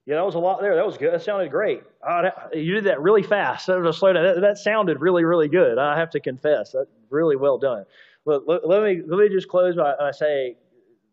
[0.05, 0.75] Yeah, that was a lot there.
[0.75, 1.13] That was good.
[1.13, 1.81] That sounded great.
[2.05, 3.67] Uh, you did that really fast.
[3.67, 4.23] That was slow down.
[4.23, 5.77] That, that sounded really, really good.
[5.77, 7.85] I have to confess, that really well done.
[8.25, 10.57] Look, let, let me let me just close by, by say,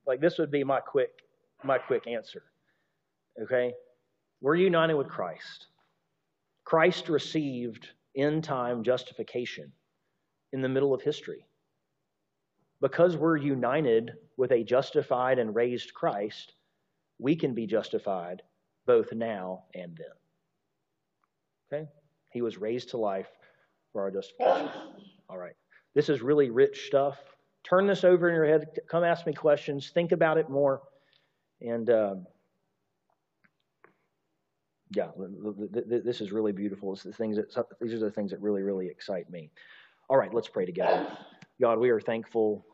[0.06, 1.10] like this would be my quick
[1.62, 2.42] my quick answer.
[3.40, 3.72] Okay,
[4.40, 5.66] we're united with Christ.
[6.64, 9.72] Christ received end time justification
[10.52, 11.46] in the middle of history.
[12.80, 16.54] Because we're united with a justified and raised Christ,
[17.18, 18.42] we can be justified
[18.90, 20.16] both now and then.
[21.72, 21.88] Okay?
[22.32, 23.28] He was raised to life
[23.92, 24.68] for our justification.
[25.28, 25.54] All right.
[25.94, 27.16] This is really rich stuff.
[27.62, 28.66] Turn this over in your head.
[28.90, 29.92] Come ask me questions.
[29.94, 30.82] Think about it more.
[31.60, 32.26] And um,
[34.90, 35.10] yeah,
[36.04, 36.92] this is really beautiful.
[36.92, 39.52] It's the things that, these are the things that really, really excite me.
[40.08, 41.06] All right, let's pray together.
[41.60, 42.66] God, we are thankful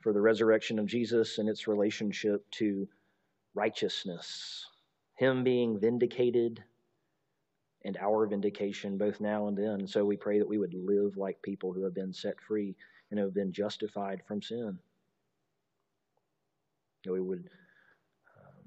[0.00, 2.88] for the resurrection of Jesus and its relationship to
[3.54, 4.66] righteousness,
[5.20, 6.64] Him being vindicated
[7.84, 9.86] and our vindication both now and then.
[9.86, 12.74] So we pray that we would live like people who have been set free
[13.10, 14.78] and have been justified from sin.
[17.04, 17.50] That we would
[18.34, 18.64] um,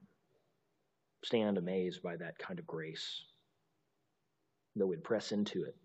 [1.23, 3.23] stand amazed by that kind of grace.
[4.75, 5.75] That we'd press into it.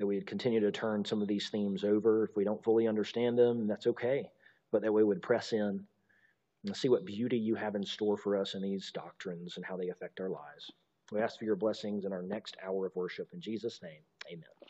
[0.00, 2.24] That we'd continue to turn some of these themes over.
[2.24, 4.28] If we don't fully understand them, that's okay.
[4.72, 5.86] But that we would press in
[6.66, 9.76] and see what beauty you have in store for us in these doctrines and how
[9.76, 10.70] they affect our lives.
[11.12, 13.28] We ask for your blessings in our next hour of worship.
[13.32, 14.00] In Jesus' name,
[14.30, 14.66] amen.